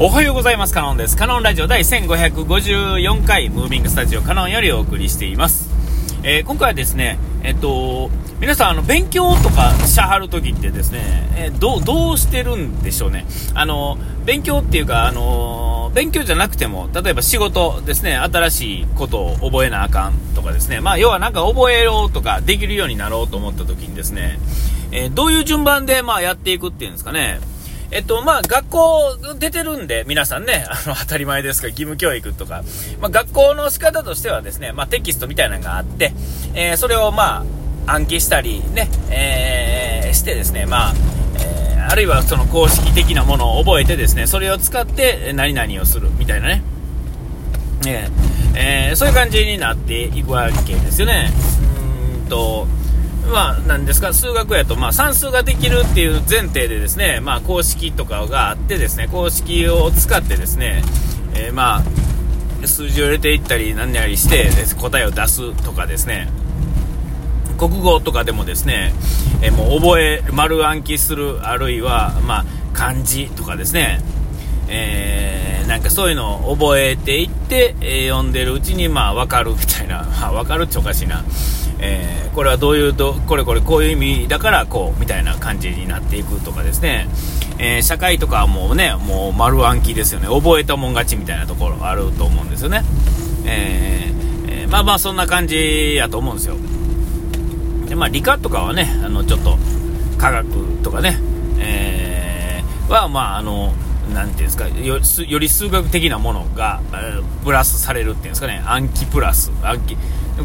[0.00, 0.74] おはようございます。
[0.74, 1.16] カノンです。
[1.16, 5.70] カノンラジオ第1554回、ムービングスタジオカノンよりお送りしています。
[6.24, 8.10] えー、今回はですね、えっと、
[8.40, 10.98] 皆さん、あの、勉強とかしゃはるときってですね、
[11.36, 13.24] えー、どう、どうしてるんでしょうね。
[13.54, 24.40] あの、勉強っていうか、あの、勉強じゃなくても、例えば仕事ですね、新しいことを覚えなあかんとかですね、まあ、要はなんか覚えようとか、できるようになろうと思ったときにですね、
[24.90, 27.38] えー、どういう順番で、まあ、やっていくっていうんですかね、
[27.94, 32.64] えっと、まあ、学校出てるんで、皆さんね、あの、当たり前ですが、義務教育とか、
[33.00, 36.12] まあ、学校の仕方としてはですね、まあ、テキストみたいなのがあって、
[36.54, 37.44] えー、それをま
[37.86, 40.94] あ、暗記したりね、えー、してですね、まあ、
[41.38, 46.64] えー、あるいはその公式的なものを覚えてですね、それを使って何々をするみたいなね、
[47.86, 51.30] えー、えー、そういう感じになっていくわけですよね。
[52.22, 52.66] うんと、
[53.30, 60.82] まあ、なんですか、数学やと、まあ、算数ができるっていう前提でですね、まあ、公式とかがあってですね、公式を使ってですね、
[61.34, 61.82] えー、ま
[62.62, 66.28] あ、数字を入れていったり、何やりして、答えを出すとかですね、
[67.58, 68.92] 国語とかでもですね、
[69.42, 74.00] えー、もう覚え、丸暗記する、あるいは、まあ、漢字とかですね、
[74.68, 81.24] えー、なんかそういうのを覚えていって、えー、読んでるうちに、まあ、わかるみたいな、まあ、わかるっておかしいな。
[81.84, 87.08] えー、これはどういうと、これこれこういう意味だからこうみたいな感じになっていくとかですね、
[87.58, 92.82] えー、社会とかはもうね、もう丸暗記ですよね、覚えたもん勝ちみたいなところがあると思うんですよね。
[93.44, 96.56] えー、えー、まあまあそんな感じやと思うんですよ。
[97.88, 99.58] でまあ理科とかはね、あのちょっと
[100.16, 100.46] 科学
[100.82, 101.18] とかね、
[101.58, 103.74] えー、はまああの、
[104.14, 109.96] なていうんですかよ、より数学的なものが、えー、プラスされるっていうんですかね、暗記プラス、暗記、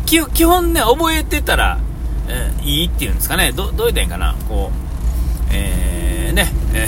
[0.06, 1.80] 基本ね、覚えてたら、
[2.28, 6.88] えー、いいっていうんですかね、どどう言ったらいいかな、こう、えー、ね、え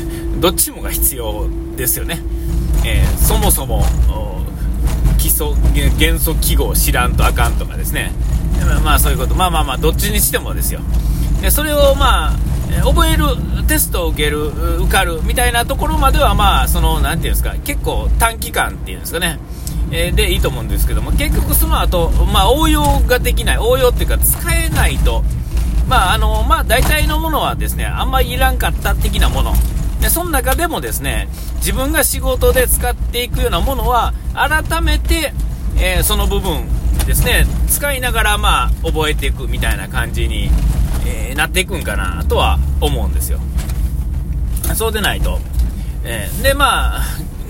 [0.00, 2.20] ー、どっちもが必要ですよね。
[2.84, 3.84] えー、そもそも、
[5.18, 5.48] 基礎、
[5.98, 8.12] 元素記号知らんとあかんとかですね。
[8.84, 10.80] まあそういうこと、まあまあまあ、どっちにしてもですよ。
[11.40, 12.38] でそれをまあ、
[12.84, 13.24] 覚える、
[13.66, 14.46] テストを受ける、
[14.80, 19.38] 受かるみたいなところまではまあ、その、なんていうんですか、結構短期間っていうんですかね。
[19.90, 25.24] え、でいいと思うんですけども、結局その後、まあ応用ができない、応用っていうか使えないと、
[25.88, 29.54] まああの、まあ大体のものはですね、あんまりいらんかった的なもの。
[30.00, 35.32] で、その中でもですね、自分が仕事で使っていくようなものは、改めて、
[35.76, 36.66] えー、その部分
[37.06, 40.50] ですね、使いながらまあ覚えていくみたいな感じに、
[41.06, 43.40] えー、なっていくんかなとは思うんですよ。
[44.74, 45.40] そうでないと。
[46.04, 47.02] えー、で、まあ、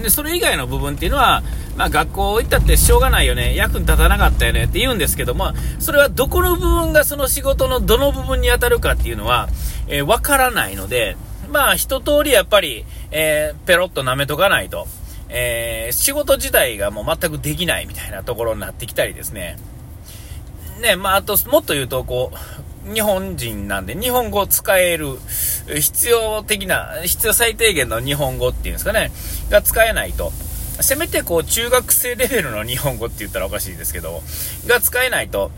[0.09, 1.43] それ以外の部分っていうのは、
[1.79, 9.49] まあ、学校行ったってしょうがないよね、役に立たなかったよねって言うんですけども、それはどこの部分がその仕事のどの部分に当たるかっていうのは、
[9.87, 11.17] えー、わからないので、
[11.53, 14.89] まあ、一通りやっぱり、えー、ペロッと舐めとかないと、
[15.29, 19.57] えー、仕事自体がもう全くできないみたいなところになってきたりですね。
[20.81, 22.33] ね、まあ、あと、もっと言うと、こ
[22.89, 25.17] う、日本人なんで、日本語を使える、
[25.69, 29.13] 必要的な、必要最低限の日本語っていうんですかね、
[29.49, 30.33] が使えないと。
[30.81, 34.23] せめてこう中学生レベルの日本語って言ったらおかしいですけど、
[34.67, 35.51] が使えないと、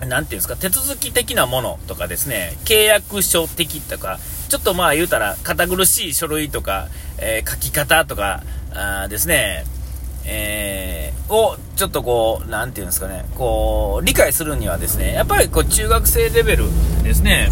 [0.00, 4.18] なんていうんですか、手続き的なものとかですね、契約書的とか、
[4.48, 6.88] ちょっとまあ言うたら堅苦しい書類とか、
[7.18, 9.64] えー、書き方とか、あですね、
[10.26, 16.64] えー、をちょっとこう、なんていうんですかね、こう、理解するにはですね、やっぱりこう中学生レベル
[17.02, 17.50] ですね、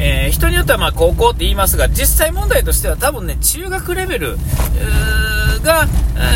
[0.00, 4.38] えー、人によってはま高校って言いますが、実際問題としては多分ね、中学レベル、
[5.62, 5.86] が、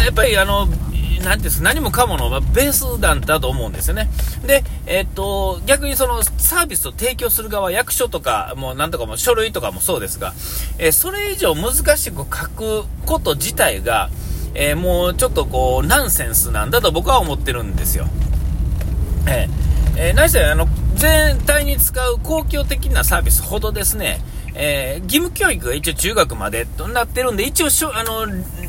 [0.05, 0.69] やっぱりあの、
[1.23, 4.11] なんです、何もかものベース弾だと思うんですよね。
[4.45, 10.34] で、えっと、逆にそのサービスを提供する側、役所とか、もうなんとかも書類とかもそうですが、
[10.78, 14.11] えー、それ以上難しく書くこと自体が、
[14.55, 18.06] えー、もうちょっとこう、ナンセンスなんだと僕は思ってるんですよ。
[19.28, 20.67] えー、えー、何せあの、
[21.03, 24.21] 全体に使う公共的なサービスほどですね、
[24.55, 28.25] えー、義務教育が一応中学までとなってるんで、一応しょ、あの、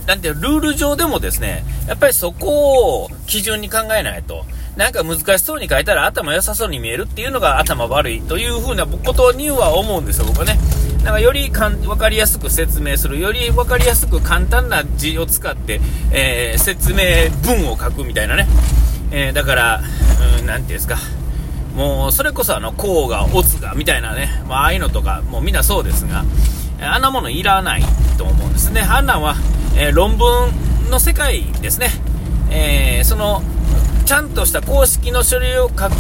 [0.08, 4.46] なんていう、ルール上でもですね、やっぱりそこを基準に考えないと、
[4.76, 10.58] なんか難しそうに書いたら頭良さそうに見えるっていうのが頭悪いというふうなことには思うんですよ、僕はね。
[11.04, 15.80] なんかよりかん分かりやすく説明する、より分かりやすく簡単な字を使って、
[16.10, 18.48] えー、説明文を書くみたいなね。
[19.12, 19.84] えー、だから、
[20.40, 20.98] うん、なていうんですか。
[21.76, 26.24] もうそれこそあの、こうが、オツが、みたいなね、まあ、ああいうのとか、もうみんなそうですが、
[26.82, 27.84] あんなものいらない
[28.18, 28.82] と思うんですね。
[28.82, 29.36] あんなんは、
[29.76, 30.52] えー、論文
[30.90, 31.90] の世界ですね。
[32.52, 33.42] えー、その、
[34.06, 35.94] ちゃんとした公式の書類を書く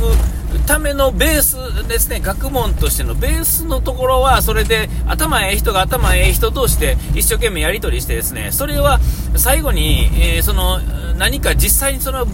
[0.68, 9.00] ためのベースですね、学問としてのベースのところは、それで頭ええ人が頭ええ人同士で一生懸命やり取りしてですね、それは
[9.36, 10.80] 最後に、えー、その
[11.18, 12.28] 何か実際にその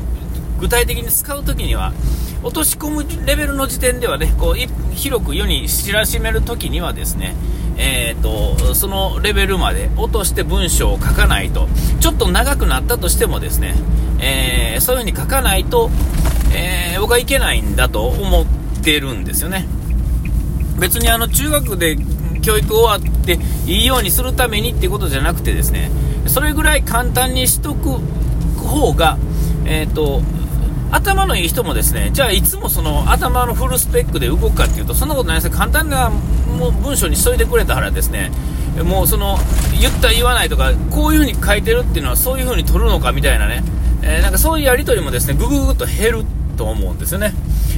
[0.59, 1.93] 具体的に使うときには、
[2.43, 7.35] 落とし込むレベルの時点ではね、こう広く世に知らしめるときにはですね、
[7.77, 11.67] えーと、そのレベルまで落として文章を書かないと、
[11.99, 13.75] ちょっと長くなったとしてもですね、
[14.21, 15.89] えー、そういう風に書かないと、
[16.53, 18.45] えー、僕はいけないんだと思っ
[18.83, 19.65] てるんですよね。
[20.79, 21.97] 別にあの中学で
[22.41, 25.91] 教育終わっていいようにするためにっていうことじゃなくてですね、
[26.27, 27.99] それぐらい簡単にしとく
[28.57, 29.17] 方が、
[29.65, 30.21] えーと、
[30.91, 38.31] 頭のいい人もですね、じゃあいつもその頭のフルスペックで動くかっていうと、そんなことないです簡単なもう文章にしといてくれたからですね、
[38.83, 39.37] もうその
[39.79, 43.63] 言った言わないとか、こういう風に書いてるっていうのはそういう風に取るのかみたいなね、
[44.01, 46.25] えー、なんかそういうやり取りもですね、ぐぐぐっと減る
[46.57, 47.33] と思うんですよね。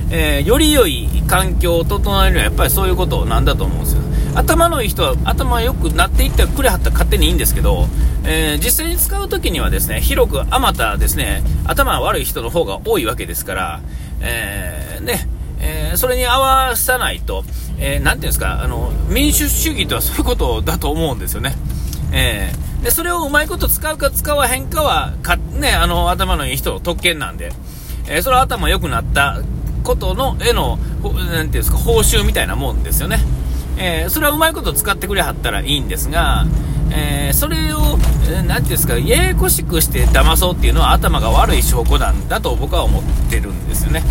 [0.10, 4.02] えー、より良い環境を整えるにはやっぱりそういうことなんだと思うんですよ。
[4.36, 7.88] 頭のいい人は頭良くなっていってくれはったら勝手にいいんですけど、
[8.24, 13.82] えー、実際に使う時にはですね、広くあまたですね、頭悪い人の方が多いわけですから、
[14.22, 15.28] えー、ね、
[15.60, 17.44] えー、それに合わさないと、
[17.78, 21.56] えー、ていうんですか、あの、民主主義とはそういうことだと思うんですよね。
[22.12, 27.52] えー、で、それをうまいこと使うか使わへんかは、か、ね、あの、頭のいい人の特権なんで、
[28.08, 29.42] えー、それは頭良くなった
[29.84, 33.20] ことの、絵の、なんていうんですか、報酬みたいなもんですよね。
[33.78, 36.46] えー、それはうまいこと使ってくれはったらいいんですが、
[36.94, 37.98] えー、それを、
[38.30, 44.04] えー、ていうんですか、ややこしくして騙そうっていうのは頭が悪い証拠なんだと僕は思ってるんですよね。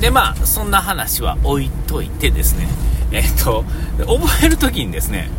[0.00, 2.66] で、まあ、そんな話は置いといてですね、
[3.12, 3.64] えっ、と、
[3.98, 5.30] 覚えるときにですね、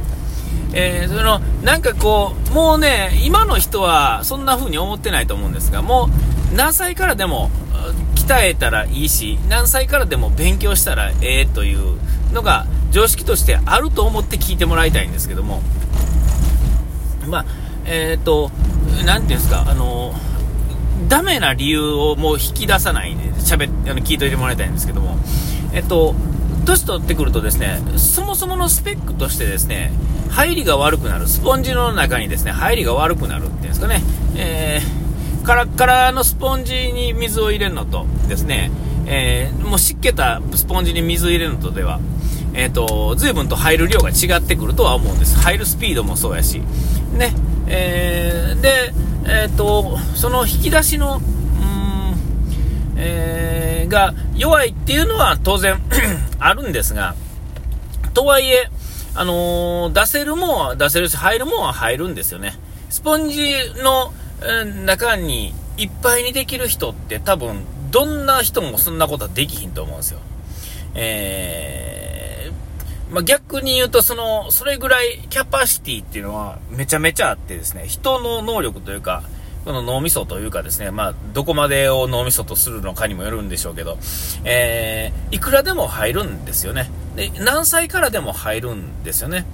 [0.73, 6.09] えー、その、なんかこう、もうね、今の人はそんな風に思ってないと思うんですが、も
[6.51, 7.49] う何歳からでも
[8.15, 11.97] 鍛えたらいいし、何歳からでも勉強したらええという
[12.31, 15.61] のが常識としてあると思って聞いてもらいたいんですけども、
[17.27, 17.45] まあ、
[17.85, 18.51] えっ、ー、と、
[19.03, 20.13] なんていうんですか、あの、
[21.09, 25.17] ダメな理由をもう引き出さないで、喋あの聞いといてもらいたいんですけども、
[25.73, 26.13] えっと、
[26.65, 29.91] 年取ってくるとですね、そもそものスペックとしてですね、
[30.29, 34.03] 入りが悪くなる、スポンジの中にですね、入りが悪くなるっていうんですかね、
[34.35, 38.71] えー、カラッカラのスポンジに水を入れるのとですね、
[39.07, 41.99] えー、もう湿気たスポンジに水を入れるのとでは、
[42.53, 45.37] えっ、ー、と、随分と入る量が違ってくるとは思うんです。
[45.39, 46.61] 入るスピードもそうやし。
[47.17, 47.33] ね。
[47.67, 48.93] えー、で、
[49.25, 55.81] えっ、ー、と、その引き出しの、うん、えー、が弱いっていうのは当然
[56.39, 57.15] あるんですが、
[58.13, 58.69] とはいえ、
[59.15, 62.53] あのー、出せるもんは出せるし、入るもんは入るんですよね。
[62.89, 63.53] スポンジ
[63.83, 70.19] の、え中にいっぱいにできる人って多分、どんな人もそんなことはできひんと思うんですよ。
[70.95, 71.92] えー、
[73.11, 79.23] まあ、逆に言うと、その、それぐらいキャパシティっていうのはめちゃめちゃあってですね、人の能力というか、
[79.65, 83.97] この脳みそというかですね、まあ、どこまでを脳みそとするのかにもよるんでしょうけど、
[84.43, 86.89] えー、いくらでも入るんですよね。
[87.15, 89.45] で、何歳からでも入るんですよね。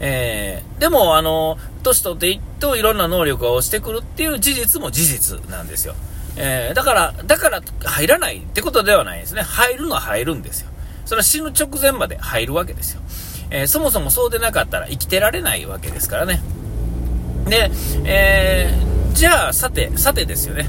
[0.00, 5.94] えー、でも、あの、年取っていっといろんな能力が落ちてくるっていう事実も事実なんですよ。
[6.36, 9.42] えー、だから、だから入らないってことではないですね。
[9.42, 10.68] 入るのは入るんですよ。
[11.04, 13.00] それは死ぬ直前まで入るわけですよ。
[13.50, 16.40] えー、そもそもそうでなかったら生きてられないわけですからね。
[17.48, 17.70] で、
[18.04, 20.68] えー、じゃあ、さて、さてですよね。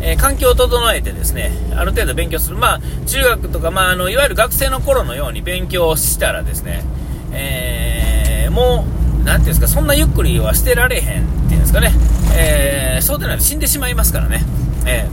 [0.00, 2.56] えー、環境を整えてですね、ある程度勉強する。
[2.56, 6.84] まあ、中学とか、まあ、あの、いわゆる学生の頃のように勉強したらですね、
[7.32, 8.84] えー、も
[9.22, 11.92] う、なんていうんですか、そんなゆっくりはしてられへんっていうんですかね、
[12.34, 14.42] えー、そうでないと死んでしまいますからね。
[14.86, 15.08] えー、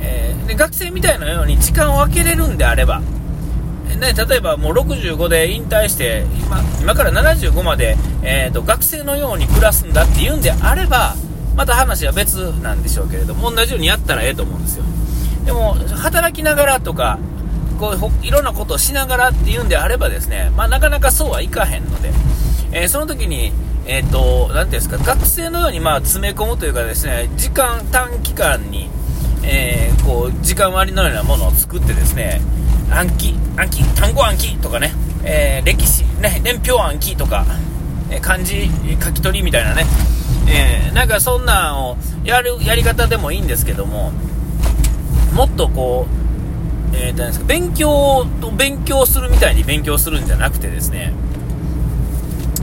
[0.00, 3.02] えー、で学生みたいなように時間を空けれるんであれば、
[3.96, 11.14] ね、例えばもう65で引退して今今から75まで、えーと、学生のように暮らすんだっていうんであれば
[11.56, 14.84] また話は別なんでしょうけれども同じようにやったらええと思うんですよ。
[15.44, 17.18] でも働きながらとか
[17.78, 22.12] こういろんなことをしながらっていうんであればですね、まあ、なかなかそうはいかへんので、
[22.72, 23.52] えー、その時に
[23.84, 28.88] え、ー、と、なていうんですか、学生のようにまあ詰め込むというかですね、時間短期間に、
[29.42, 32.40] えー、こう、時間割のようなものを作ってですね、
[33.02, 34.92] 暗記、暗記、単語暗記とかね、
[35.24, 37.44] えー、歴史、ね、年表暗記とか、
[38.10, 38.68] え漢字
[39.02, 39.84] 書き取りみたいなね、
[40.48, 44.12] えー、なんかそんなんをやる、やり方でもいいんですけども、
[45.34, 46.06] もっとこ
[46.92, 51.12] う、えー、ですか、勉強と勉強するみたいに勉強するんじゃなくてですね、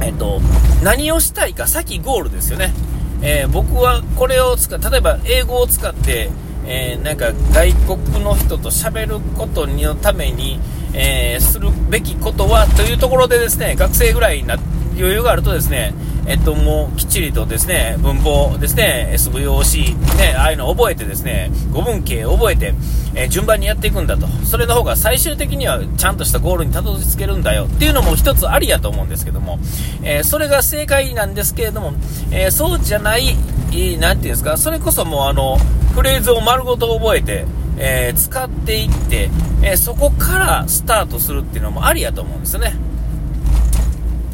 [0.02, 0.40] えっ、と、
[0.82, 2.74] 何をしたいか、先ゴールですよね。
[3.22, 6.30] えー、僕はこれを使う、例えば英語を使って、
[6.72, 10.60] えー、なんか外国の人と喋ることのために、
[10.94, 14.56] えー、するべきことはというところでですね、学生ぐらいな
[14.96, 15.94] 余裕があるとですね、
[16.28, 22.76] えっと、もうきっちりとですね、文法ですね、SVOC、ね、ああいうのを覚えてですね、語文系を覚えて、
[23.16, 24.28] えー、順番にやっていくんだと。
[24.46, 29.58] それの方が最終的にはちゃんとしたゴールにたどり着けるんだよっていうのも一つありやと思うんですけども、
[30.04, 31.94] えー、それが正解なんですけれども、
[32.32, 33.40] えー、そうじゃない、なん
[33.72, 35.58] ていうんですか、それこそもうあの、
[35.96, 37.46] フレーズを丸ごと覚えて、
[37.78, 39.30] え使っていって、
[39.64, 42.74] えそこからスタートするっていうのもありやと思うんですよね。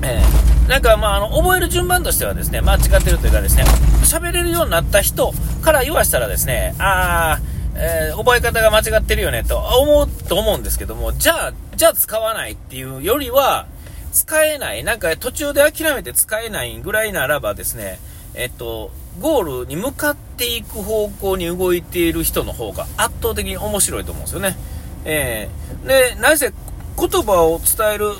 [0.04, 3.64] えー、なんかまあ、あの、覚える順番としてはですね、間違ってるというかですね、
[4.04, 13.68] 喋れるようになった人から言わしたらですね、あー、えー、覚え方が間違ってるよねと思うと思うんですけども、じゃあ、じゃあ使わないっていうよりは、
[14.12, 18.00] 使えない、なんか途中で諦めて使えないぐらいならばですね、
[18.34, 24.58] えっと、ゴールに向かっていく方向に動いている人の方が圧倒的に面白いと思うんですよね。
[25.06, 26.54] えー、で、なぜ
[26.98, 28.14] 言葉を伝える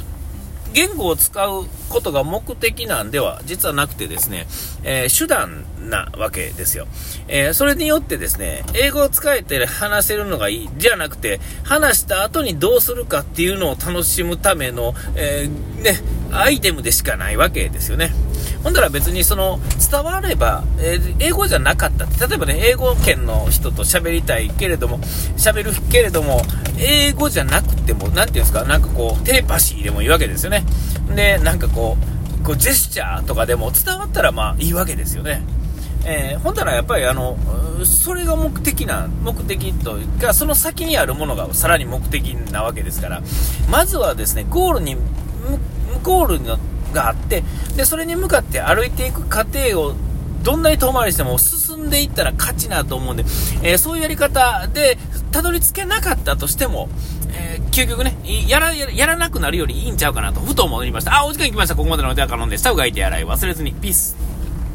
[0.76, 4.46] 言語を使うことが目的なんでは実はなくてですね、
[4.84, 6.86] えー、手段なわけですよ。
[7.30, 18.12] えー、それによってですね、英語を使えて話せるのがいい、じゃなくて、話した後にどうするかっていうのを楽しむための、えー、ね、アイテムでしかないわけですよね。
[18.66, 19.60] ほんだら別にその
[19.92, 24.98] 伝われば、えー、英語じゃなかった例えばね、英語圏の人と喋りたいけれども、
[25.38, 26.42] 喋るけれども、
[26.80, 30.66] 英語じゃなくても、なんていうんですか、なんかこう、テレパシーでもいいわけですよね。
[31.16, 31.96] で、なんかこ
[32.42, 35.44] う、こうジェスチャーとかでも伝わったらまあいいわけですよね。
[36.04, 37.38] えー、ほんだらやっぱりあの、
[37.84, 43.22] それが目的な、目的というか、その先にあるものがさらに目的なわけですから、
[43.70, 44.98] まずはですね、ゴールに、
[46.02, 46.58] ゴールの
[46.96, 47.44] があって、
[47.76, 49.94] で、それに向かって歩いていく過程を
[50.44, 53.24] どんなに遠回りしても進んでいったら勝ちなと思うんで、
[53.64, 54.98] えー、そういうやり方で
[55.32, 56.88] たどり着けなかったとしても、
[57.30, 58.16] えー、究極ね、
[58.48, 61.20] やら、やらなくなるよりいいんちゃうかなと、ふと思いました。
[61.20, 61.76] あ、お時間来ました。
[61.76, 63.74] ここまでのお手は頼んで、下うがいて洗い忘れずに。
[63.74, 64.25] ピース。